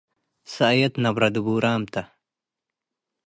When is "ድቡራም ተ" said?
1.35-1.95